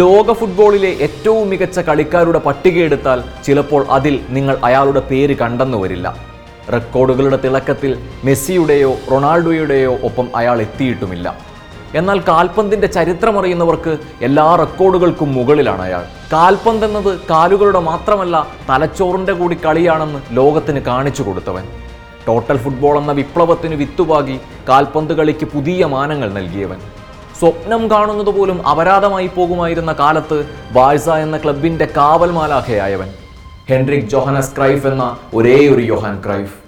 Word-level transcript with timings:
ലോക 0.00 0.32
ഫുട്ബോളിലെ 0.32 0.90
ഏറ്റവും 1.04 1.48
മികച്ച 1.50 1.78
കളിക്കാരുടെ 1.80 2.38
പട്ടിക 2.38 2.52
പട്ടികയെടുത്താൽ 2.64 3.18
ചിലപ്പോൾ 3.46 3.82
അതിൽ 3.96 4.14
നിങ്ങൾ 4.36 4.54
അയാളുടെ 4.64 5.00
പേര് 5.08 5.34
കണ്ടെന്നു 5.40 5.78
വരില്ല. 5.78 6.06
റെക്കോർഡുകളുടെ 6.74 7.38
തിളക്കത്തിൽ 7.44 7.92
മെസ്സിയുടെയോ 8.24 8.92
റൊണാൾഡോയുടെയോ 9.12 9.92
ഒപ്പം 10.08 10.26
അയാൾ 10.36 10.56
എത്തിയിട്ടുമില്ല. 10.66 11.26
എന്നാൽ 11.94 12.18
കാൽപന്തിന്റെ 12.28 12.88
ചരിത്രമറിയുന്നവർക്ക് 12.96 13.92
എല്ലാ 14.22 14.46
റെക്കോർഡുകൾക്കും 14.62 15.30
മുകളിലാണ് 15.34 15.82
അയാൾ. 15.82 16.04
കാൽപന്ത് 16.32 16.86
എന്നത് 16.86 17.12
കാലുകളുടെ 17.30 17.82
മാത്രമല്ല 17.90 18.46
തലച്ചോറിന്റെ 18.70 19.32
കൂടി 19.32 19.58
കളിയാണെന്ന് 19.66 20.20
ലോകത്തിന് 20.40 20.82
കാണിച്ചു 20.90 21.22
കൊടുത്തവൻ. 21.22 21.66
ടോട്ടൽ 22.28 22.58
ഫുട്ബോൾ 22.64 22.98
എന്ന 22.98 23.12
വിപ്ലവത്തിന് 23.12 23.74
വിത്തുപാകി 23.74 24.38
കാൽപന്ത് 24.68 25.14
കളിക്ക് 25.14 25.48
പുതിയ 25.54 25.84
മാനങ്ങൾ 25.96 26.30
നൽകിയവൻ. 26.32 26.80
സ്വപ്നം 27.40 27.90
കാണുന്നത് 27.90 28.30
പോലും 28.38 28.66
അപരാധമായി 28.66 29.26
പോകുമായിരുന്ന 29.26 29.92
കാലത്ത് 29.92 30.38
ബാഴ്സ 30.72 31.08
എന്ന 31.08 31.36
ക്ലബിന്റെ 31.36 31.88
കാവൽ 31.96 32.30
മാലാഖയായവൻ 32.30 33.10
ഹെൻറിക് 33.70 34.08
ജോഹനസ് 34.08 34.56
ക്രൈഫ് 34.56 34.86
എന്ന 34.86 35.16
ഒരേ 35.34 35.68
ഒരു 35.68 35.82
യോഹാൻ 35.82 36.22
ക്രൈഫ്. 36.26 36.63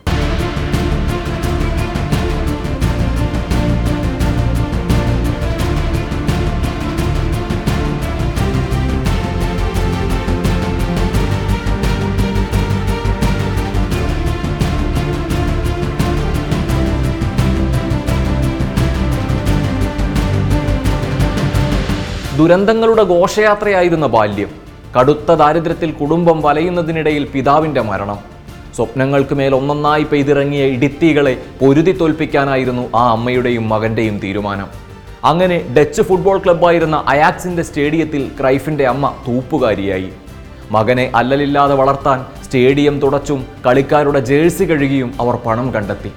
ദുരന്തങ്ങളുടെ 22.38 23.02
ഘോഷയാത്രയായിരുന്ന 23.02 24.06
ബാല്യം. 24.06 24.50
കടുത്ത 24.96 25.34
ദാരിദ്ര്യത്തിൽ 25.34 25.90
കുടുംബം 25.90 26.42
വലയുന്നതിനിടയിൽ 26.42 27.24
പിതാവിന്റെ 27.24 27.80
മരണം. 27.80 28.18
സ്വപ്നങ്ങൾക്ക് 28.76 29.34
മേൽ 29.34 29.54
ഒന്നൊന്നായി 29.54 30.02
പെയ്തിറങ്ങിയ 30.02 30.64
ഇടിത്തീകളെ 30.64 31.34
പൊരുതി 31.60 31.92
തോൽപ്പിക്കാനായിരുന്നു 31.92 32.96
ആ 32.96 33.10
അമ്മയുടെയും 33.10 33.68
മകന്റെയും 33.68 34.18
തീരുമാനം. 34.18 34.68
അങ്ങനെ 35.24 35.74
ഡച്ച് 35.78 36.02
ഫുട്ബോൾ 36.02 36.38
ക്ലബ്ബായിരുന്ന 36.38 37.04
അയാക്സിന്റെ 37.08 37.62
സ്റ്റേഡിയത്തിൽ 37.62 38.30
ക്രൈഫിന്റെ 38.40 38.86
അമ്മ 38.86 39.14
തൂപ്പുകാരിയായി. 39.28 40.10
മകനെ 40.70 41.12
അല്ലലില്ലാതെ 41.14 41.74
വളർത്താൻ 41.74 42.26
സ്റ്റേഡിയം 42.44 43.00
തുടച്ചും 43.00 43.46
കളിക്കാരുടെ 43.66 44.20
ജേഴ്സി 44.20 44.64
കഴുകിയും 44.64 45.14
അവർ 45.20 45.36
പണം 45.36 45.74
കണ്ടെത്തി. 45.74 46.12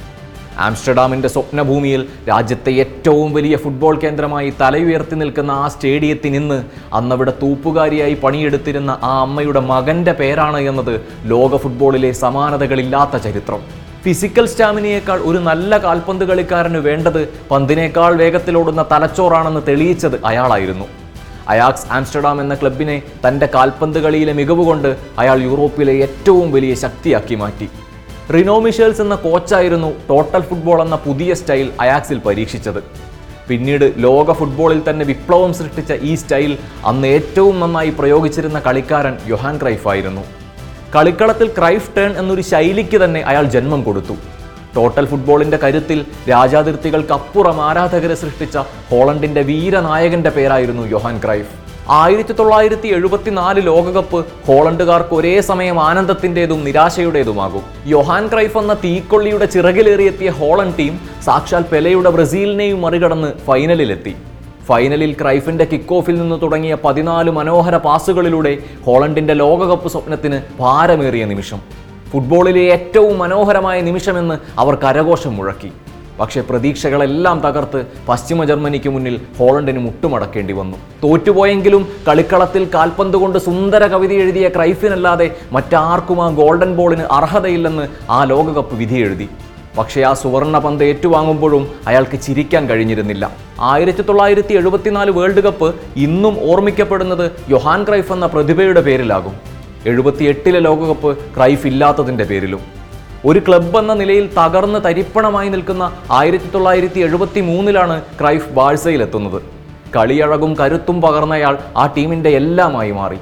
ആംസ്റ്റർഡാമിന്റെ 0.65 1.29
സ്വപ്നഭൂമിയിൽ 1.33 2.02
രാജ്യത്തെ 2.29 2.71
ഏറ്റവും 2.83 3.29
വലിയ 3.38 3.55
ഫുട്ബോൾ 3.63 3.95
കേന്ദ്രമായി 4.03 4.49
തലയുയർത്തി 4.61 5.16
നിൽക്കുന്ന 5.21 5.51
ആ 5.63 5.66
സ്റ്റേഡിയത്തിന് 5.73 6.33
നിന്ന് 6.38 6.59
അന്നവിടെ 6.99 7.33
തൂപ്പുകാരിയായി 7.41 8.16
പണിയെടുത്തിരുന്ന 8.23 8.91
ആ 9.09 9.13
അമ്മയുടെ 9.25 9.61
മകന്റെ 9.71 10.13
പേരാണ് 10.21 10.61
എന്നത് 10.71 10.93
ലോക 11.33 11.55
ഫുട്ബോളിലെ 11.63 12.11
സമാനതകളില്ലാത്ത 12.23 13.17
ചരിത്രം. 13.25 13.61
ഫിസിക്കൽ 14.03 14.45
സ്റ്റാമിനയേക്കാൾ 14.51 15.19
ഒരു 15.29 15.39
നല്ല 15.49 15.77
കാൽപന്ത് 15.85 16.25
കളിക്കാരന് 16.29 16.79
വേണ്ടത് 16.88 17.21
പന്തിനേക്കാൾ 17.51 18.11
വേഗത്തിലോടുന്ന 18.21 18.81
തലച്ചോറാണെന്ന് 18.91 19.61
തെളിയിച്ചത് 19.69 20.17
അയാളായിരുന്നു. 20.29 20.88
അയാക്സ് 21.53 21.85
ആംസ്റ്റർഡാം 21.95 22.38
എന്ന 22.41 22.55
ക്ലബിനെ 22.61 22.95
തന്റെ 23.25 23.47
കാൽപന്ത് 23.55 23.99
കളിയിലെ 24.05 24.33
മികവ് 24.39 24.63
കൊണ്ട് 24.69 24.89
അയാൾ 25.21 25.38
യൂറോപ്പിലെ 25.49 25.94
ഏറ്റവും 26.05 26.47
വലിയ 26.55 26.73
ശക്തിയാക്കി 26.83 27.35
മാറ്റി. 27.35 27.67
റിനോ 28.33 28.55
മിഷേൽസ് 28.63 29.02
എന്ന 29.02 29.16
കോച്ചായിരുന്നു 29.16 29.88
ടോട്ടൽ 30.09 30.41
ഫുട്ബോൾ 30.50 30.81
എന്ന 30.81 30.95
പുതിയ 30.95 31.34
സ്റ്റൈൽ 31.34 31.67
അയാക്സിൽ 31.84 32.17
പരീക്ഷിച്ചത്. 32.25 32.81
പിന്നീട് 33.47 33.85
ലോക 34.06 34.34
ഫുട്ബോളിൽ 34.40 34.81
തന്നെ 34.90 35.06
വിപ്ലവം 35.06 35.53
സൃഷ്ടിച്ച 35.59 35.94
ഈ 36.09 36.12
സ്റ്റൈൽ 36.16 36.51
അന്ന് 36.85 37.07
ഏറ്റവും 37.07 37.56
നന്നായി 37.59 37.90
പ്രയോഗിച്ചിരുന്ന 38.00 38.59
കളിക്കാരൻ 38.67 39.16
യൊഹാൻ 39.31 39.56
ക്രൈഫ് 39.62 39.88
ആയിരുന്നു. 39.88 40.23
കളിക്കളത്തിൽ 40.95 41.47
ക്രൈഫ് 41.57 41.90
ടേൺ 41.97 42.12
എന്നൊരു 42.19 42.41
ശൈലിക്ക് 42.41 43.00
തന്നെ 43.03 43.22
അയാൾ 43.31 43.47
ജന്മം 43.56 43.84
കൊടുത്തു. 43.88 44.17
ടോട്ടൽ 44.75 45.06
ഫുട്ബോളിന്റെ 45.06 45.57
കരുത്തിൽ 45.63 46.06
രാജാതിർത്തികൾക്കപ്പുറം 46.29 47.61
ആരാധകരെ 47.69 48.16
സൃഷ്ടിച്ച 48.23 48.57
ഹോളണ്ടിന്റെ 48.91 49.41
വീരനായകന്റെ 49.41 50.29
പേരായിരുന്നു 50.29 50.85
യൊഹാൻ 50.96 51.17
ക്രൈഫ്. 51.25 51.69
ആയിരത്തി 51.97 52.33
തൊള്ളായിരത്തി 52.33 52.88
എഴുപത്തിനാല് 52.95 53.61
ലോകകപ്പ് 53.67 54.25
ഹോളണ്ടുകാർക്ക് 54.47 55.13
ഒരേ 55.16 55.41
സമയം 55.41 55.77
ആനന്ദത്തിന്റെതും 55.79 56.59
നിരാശയുടേതുമാകും. 56.63 57.63
യൊഹാൻ 57.94 58.23
ക്രൈഫ് 58.33 58.57
എന്ന 58.57 58.73
തീക്കൊള്ളിയുടെ 58.83 59.45
ചിറകിലേറിയെത്തിയ 59.45 60.29
ഹോളണ്ട് 60.29 60.78
ടീം 60.79 60.99
സാക്ഷാൽ 61.25 61.66
പെലയുടെ 61.72 62.09
ബ്രസീലിനെയും 62.09 62.81
മറികടന്ന് 62.81 63.31
ഫൈനലിലെത്തി. 63.47 64.16
ഫൈനലിൽ 64.69 65.11
ക്രൈഫിന്റെ 65.22 65.66
കിക്ക് 65.66 65.94
ഓഫിൽ 65.94 66.17
നിന്ന് 66.22 66.41
തുടങ്ങിയ 66.41 66.78
പതിനാല് 66.85 67.31
മനോഹര 67.31 67.78
പാസുകളിലൂടെ 67.78 68.57
ഹോളണ്ടിന്റെ 68.85 69.33
ലോകകപ്പ് 69.33 69.89
സ്വപ്നത്തിന് 69.89 70.39
ഭാരമേറിയ 70.59 71.25
നിമിഷം. 71.25 71.61
ഫുട്ബോളിലെ 72.11 72.61
ഏറ്റവും 72.75 73.17
മനോഹരമായ 73.17 73.81
നിമിഷമെന്ന് 73.81 74.38
അവർ 74.59 74.75
കരഘോഷം 74.83 75.33
മുഴക്കി. 75.38 75.72
പക്ഷേ 76.19 76.41
പ്രതീക്ഷകളെല്ലാം 76.50 77.40
തകർത്ത് 77.46 77.85
പശ്ചിമ 78.07 78.44
ജർമ്മനിക്ക് 78.44 78.90
മുന്നിൽ 78.90 79.22
ഹോളണ്ടിന് 79.40 79.80
മുട്ടുമടക്കേണ്ടി 79.80 80.53
വന്നു. 80.53 80.78
തോറ്റുപോയെങ്കിലും 81.03 81.88
കളിക്കളത്തിൽ 82.07 82.69
കാൽപന്ത് 82.74 83.18
കൊണ്ട് 83.18 83.40
സുന്ദര 83.40 83.88
കവിത 83.88 84.13
എഴുതിയ 84.13 84.47
ക്രൈഫിനല്ലാതെ 84.47 85.35
മറ്റാർക്കും 85.52 86.22
ആ 86.24 86.29
ഗോൾഡൻ 86.29 86.75
ബോളിന് 86.75 87.06
അർഹതയില്ലെന്ന് 87.12 87.85
ആ 88.09 88.24
ലോകകപ്പ് 88.24 88.75
വിധി 88.75 88.96
എഴുതി. 88.96 89.29
പക്ഷേ 89.78 90.02
ആ 90.02 90.13
സുവർണ 90.13 90.58
പന്ത് 90.59 90.84
ഏറ്റുവാങ്ങുമ്പോഴും 90.84 91.63
അയാൾക്ക് 91.88 92.18
ചിരിക്കാൻ 92.19 92.69
കഴിഞ്ഞിരുന്നില്ല. 92.69 93.25
ആയിരത്തി 93.59 94.02
തൊള്ളായിരത്തി 94.02 94.53
എഴുപത്തിനാല് 94.53 95.12
വേൾഡ് 95.12 95.44
കപ്പ് 95.44 95.75
ഇന്നും 96.06 96.52
ഓർമ്മിക്കപ്പെടുന്നത് 96.52 97.31
യൊഹാൻ 97.50 97.84
ക്രൈഫ് 97.84 98.12
എന്ന 98.13 98.25
പ്രതിഭയുടെ 98.25 98.81
പേരിലാകും. 98.81 99.35
എഴുപത്തിയെട്ടിലെ 99.85 100.59
ലോകകപ്പ് 100.59 101.18
ക്രൈഫ് 101.38 101.68
ഇല്ലാത്തതിന്റെ 101.68 102.24
പേരിലും. 102.24 102.78
ഒരു 103.25 103.40
ക്ലബ് 103.40 103.78
എന്ന 103.78 103.94
നിലയിൽ 103.94 104.30
തകർന്ന് 104.38 104.80
തരിപ്പണമായി 104.85 105.50
നിൽക്കുന്ന 105.50 105.97
ആയിരത്തി 106.12 106.50
തൊള്ളായിരത്തി 106.53 107.00
എഴുപത്തി 107.00 107.40
മൂന്നിലാണ് 107.40 108.02
ക്രൈഫ് 108.22 108.50
ബാഴ്സയിലെത്തുന്നത്. 108.50 109.41
കളിയഴകും 109.96 110.56
കരുത്തും 110.59 111.02
പകർന്നയാൾ 111.02 111.58
ആ 111.78 111.85
ടീമിന്റെ 111.97 112.29
എല്ലാമായി 112.29 112.91
മാറി. 112.91 113.18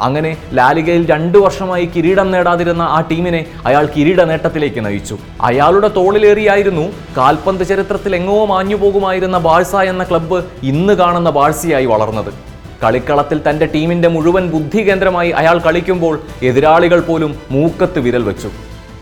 അങ്ങനെ 0.00 0.36
ലാലികയിൽ 0.52 1.10
രണ്ടു 1.10 1.38
വർഷമായി 1.38 1.84
കിരീടം 1.96 2.30
നേടാതിരുന്ന 2.30 2.82
ആ 2.82 3.00
ടീമിനെ 3.00 3.46
അയാൾ 3.66 3.88
കിരീട 3.96 4.22
നേട്ടത്തിലേക്ക് 4.22 4.86
നയിച്ചു. 4.86 5.18
അയാളുടെ 5.42 5.88
തോളിലേറിയായിരുന്നു 5.88 6.92
കാൽപന്ത് 7.16 7.64
ചരിത്രത്തിൽ 7.64 8.16
എങ്ങോ 8.16 8.44
മാഞ്ഞു 8.44 8.76
പോകുമായിരുന്ന 8.76 9.38
ബാഴ്സ 9.38 9.76
എന്ന 9.76 10.04
ക്ലബ്ബ് 10.04 10.44
ഇന്ന് 10.62 10.92
കാണുന്ന 10.92 11.30
ബാഴ്സയായി 11.30 11.84
വളർന്നത്. 11.84 12.32
കളിക്കളത്തിൽ 12.84 13.40
തന്റെ 13.50 13.66
ടീമിന്റെ 13.66 14.08
മുഴുവൻ 14.08 14.50
ബുദ്ധി 14.50 14.88
കേന്ദ്രമായി 14.88 15.30
അയാൾ 15.30 15.58
കളിക്കുമ്പോൾ 15.58 16.20
എതിരാളികൾ 16.42 17.00
പോലും 17.00 17.34
മൂക്കത്ത് 17.50 17.98
വിരൽ 17.98 18.22
വെച്ചു. 18.22 18.50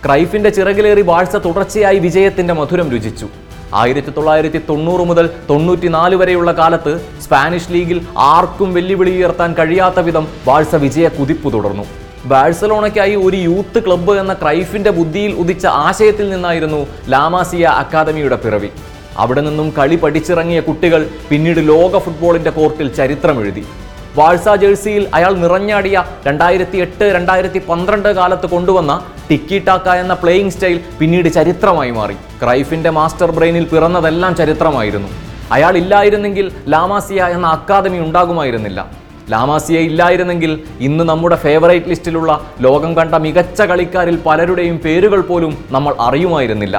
ക്രൈഫിന്റെ 0.04 0.50
ചിറകിലേറി 0.50 1.02
ബാഴ്സ 1.02 1.36
തുടർച്ചയായി 1.36 1.98
വിജയത്തിന്റെ 1.98 2.54
മധുരം 2.54 2.90
രുചിച്ചു. 2.90 3.26
ആയിരത്തി 3.74 4.10
തൊള്ളായിരത്തി 4.16 4.60
തൊണ്ണൂറ് 4.68 5.00
മുതൽ 5.00 5.30
തൊണ്ണൂറ്റിനാല് 5.50 6.16
വരെയുള്ള 6.16 6.52
കാലത്ത് 6.52 6.92
സ്പാനിഷ് 7.22 7.72
ലീഗിൽ 7.72 8.00
ആർക്കും 8.18 8.74
വെല്ലുവിളി 8.74 9.10
ഉയർത്താൻ 9.10 9.54
കഴിയാത്ത 9.54 10.00
വിധം 10.00 10.28
ബാഴ്സ 10.46 10.74
വിജയ 10.74 11.08
കുതിപ്പ് 11.08 11.52
തുടർന്നു. 11.52 11.84
ബാഴ്സലോണയ്ക്കായി 12.24 13.14
ഒരു 13.14 13.36
യൂത്ത് 13.36 13.84
ക്ലബ്ബ് 13.86 14.14
എന്ന 14.18 14.34
ക്രൈഫിന്റെ 14.34 14.90
ബുദ്ധിയിൽ 14.90 15.32
ഉദിച്ച 15.32 15.66
ആശയത്തിൽ 15.66 16.30
നിന്നായിരുന്നു 16.30 16.86
ലാമാസിയ 17.08 17.64
അക്കാദമിയുടെ 17.82 18.36
പിറവി. 18.36 18.70
അവിടെ 19.18 19.40
നിന്നും 19.40 19.68
കളി 19.78 19.96
പഠിച്ചിറങ്ങിയ 19.96 20.60
കുട്ടികൾ 20.60 21.10
പിന്നീട് 21.30 21.68
ലോക 21.68 21.98
ഫുട്ബോളിന്റെ 21.98 22.50
കോർട്ടിൽ 22.50 22.94
ചരിത്രമെഴുതി. 22.94 23.64
വാഴ്സ 24.18 24.48
ജേഴ്സിയിൽ 24.60 25.02
അയാൾ 25.16 25.32
നിറഞ്ഞാടിയ 25.40 25.96
രണ്ടായിരത്തി 26.26 26.78
എട്ട് 26.84 27.06
രണ്ടായിരത്തി 27.16 27.60
പന്ത്രണ്ട് 27.68 28.08
കാലത്ത് 28.18 28.46
കൊണ്ടുവന്ന 28.52 28.92
ടിക്കി 29.28 29.58
ടാക്ക 29.66 29.88
എന്ന 30.02 30.14
പ്ലേയിങ് 30.22 30.52
സ്റ്റൈൽ 30.54 30.78
പിന്നീട് 31.00 31.28
ചരിത്രമായി 31.36 31.92
മാറി. 31.98 32.16
ക്രൈഫിന്റെ 32.42 32.90
മാസ്റ്റർ 32.98 33.30
ബ്രെയിനിൽ 33.38 33.66
പിറന്നതെല്ലാം 33.72 34.34
ചരിത്രമായിരുന്നു. 34.40 35.10
അയാൾ 35.56 35.74
ഇല്ലായിരുന്നെങ്കിൽ 35.82 36.46
ലാമാസിയ 36.74 37.20
എന്ന 37.36 37.46
അക്കാദമി 37.56 37.98
ഉണ്ടാകുമായിരുന്നില്ല. 38.06 38.80
ലാമാസിയ 39.32 39.78
ഇല്ലായിരുന്നെങ്കിൽ 39.88 40.52
ഇന്ന് 40.86 41.04
നമ്മുടെ 41.10 41.36
ഫേവറേറ്റ് 41.44 41.90
ലിസ്റ്റിലുള്ള 41.92 42.32
ലോകം 42.66 42.92
കണ്ട 42.98 43.14
മികച്ച 43.26 43.62
കളിക്കാരിൽ 43.70 44.16
പലരുടെയും 44.26 44.78
പേരുകൾ 44.86 45.20
പോലും 45.30 45.52
നമ്മൾ 45.76 45.94
അറിയുമായിരുന്നില്ല. 46.06 46.76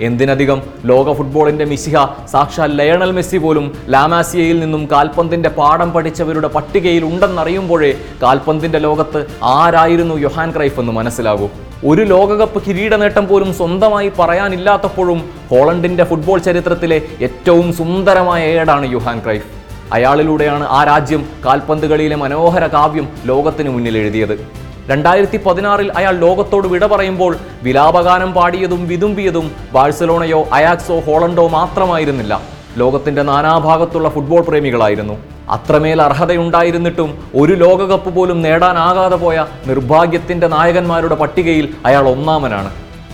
എന്തിനധികം 0.00 0.62
ലോക 0.84 1.12
ഫുട്ബോളിന്റെ 1.16 1.64
മിശിഹ 1.64 1.96
സാക്ഷാൽ 2.32 2.72
ലയണൽ 2.76 3.10
മെസ്സി 3.10 3.36
പോലും 3.36 3.66
ലാമാസിയയിൽ 3.88 4.60
നിന്നും 4.60 4.88
കാൽപന്തിന്റെ 4.92 5.48
പാഠം 5.48 5.92
പഠിച്ചവരുടെ 5.92 6.48
പട്ടികയിൽ 6.48 7.04
ഉണ്ടെന്നറിയുമ്പോഴേ 7.04 7.92
കാൽപന്തിന്റെ 8.22 8.78
ലോകത്ത് 8.78 9.26
ആരായിരുന്നു 9.42 10.14
യൊഹാൻ 10.14 10.50
ക്രൈഫ് 10.56 10.80
എന്ന് 10.80 10.92
മനസ്സിലാകൂ. 10.92 11.48
ഒരു 11.84 12.02
ലോകകപ്പ് 12.02 12.62
കിരീട 12.66 12.94
നേട്ടം 12.94 13.28
പോലും 13.28 13.54
സ്വന്തമായി 13.54 14.12
പറയാനില്ലാത്തപ്പോഴും 14.18 15.18
ഹോളണ്ടിന്റെ 15.50 16.04
ഫുട്ബോൾ 16.04 16.38
ചരിത്രത്തിലെ 16.38 17.02
ഏറ്റവും 17.28 17.72
സുന്ദരമായ 17.72 18.44
ഏടാണ് 18.44 18.92
യുഹാൻ 18.92 19.18
ക്രൈഫ്. 19.24 19.48
അയാളിലൂടെയാണ് 19.92 20.64
ആ 20.64 20.84
രാജ്യം 20.84 21.28
കാൽപന്ത് 21.46 21.86
കളിയിലെ 21.86 22.16
മനോഹര 22.16 22.66
കാവ്യം 22.66 23.08
ലോകത്തിന് 23.26 23.68
മുന്നിൽ 23.68 23.98
എഴുതിയത്. 23.98 24.65
രണ്ടായിരത്തി 24.90 25.36
പതിനാറിൽ 25.36 25.92
അയാൾ 25.96 26.14
ലോകത്തോട് 26.16 26.66
വിട 26.68 26.86
പറയുമ്പോൾ 26.86 27.36
വിലാപഗാനം 27.62 28.32
പാടിയതും 28.34 28.88
വിതുമ്പിയതും 28.88 29.46
ബാഴ്സലോണയോ 29.72 30.44
അയാക്സോ 30.52 31.00
ഹോളണ്ടോ 31.00 31.48
മാത്രമായിരുന്നില്ല. 31.48 32.40
ലോകത്തിന്റെ 32.76 33.22
നാനാഭാഗത്തുള്ള 33.22 34.08
ഫുട്ബോൾ 34.08 34.40
പ്രേമികളായിരുന്നു. 34.40 35.14
അത്രമേൽ 35.50 36.02
അർഹതയുണ്ടായിരുന്നിട്ടും 36.02 37.10
ഒരു 37.34 37.52
ലോകകപ്പ് 37.52 38.14
പോലും 38.14 38.42
നേടാനാകാതെ 38.42 39.16
പോയ 39.16 39.46
നിർഭാഗ്യത്തിന്റെ 39.66 40.46
നായകന്മാരുടെ 40.46 41.14
പട്ടികയിൽ 41.14 41.74
അയാൾ 41.86 42.08
ഒന്നാമനാണ്. 42.08 42.70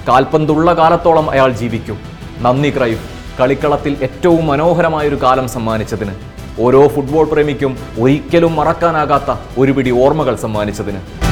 കാൽപന്തുള്ള 0.09 0.75
കാലത്തോളം 0.75 1.31
അയാൾ 1.31 1.51
ജീവിക്കും. 1.53 1.99
നന്ദി 2.41 2.71
ക്രൈഫ്. 2.71 3.05
കളിക്കളത്തിൽ 3.41 3.97
ഏറ്റവും 4.03 4.47
മനോഹരമായൊരു 4.47 5.19
കാലം 5.23 5.49
സമ്മാനിച്ചതിന്. 5.49 6.15
ഓരോ 6.61 6.89
ഫുട്ബോൾ 6.89 7.25
പ്രേമിക്കും 7.25 7.79
ഒരിക്കലും 8.01 8.57
മറക്കാനാകാത്ത 8.57 9.31
ഒരു 9.59 9.73
പിടി 9.73 9.91
ഓർമ്മകൾ 9.91 10.35
സമ്മാനിച്ചതിന്. 10.37 11.32